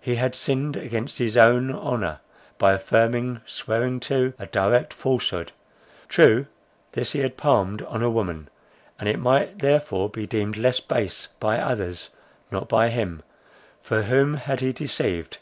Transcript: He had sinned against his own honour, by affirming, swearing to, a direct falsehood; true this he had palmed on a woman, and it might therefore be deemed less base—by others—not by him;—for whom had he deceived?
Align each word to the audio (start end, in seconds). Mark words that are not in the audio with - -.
He 0.00 0.14
had 0.14 0.34
sinned 0.34 0.76
against 0.78 1.18
his 1.18 1.36
own 1.36 1.70
honour, 1.70 2.20
by 2.56 2.72
affirming, 2.72 3.42
swearing 3.44 4.00
to, 4.00 4.32
a 4.38 4.46
direct 4.46 4.94
falsehood; 4.94 5.52
true 6.08 6.46
this 6.92 7.12
he 7.12 7.18
had 7.20 7.36
palmed 7.36 7.82
on 7.82 8.02
a 8.02 8.08
woman, 8.08 8.48
and 8.98 9.10
it 9.10 9.18
might 9.18 9.58
therefore 9.58 10.08
be 10.08 10.26
deemed 10.26 10.56
less 10.56 10.80
base—by 10.80 11.58
others—not 11.58 12.66
by 12.66 12.88
him;—for 12.88 14.04
whom 14.04 14.36
had 14.38 14.60
he 14.60 14.72
deceived? 14.72 15.36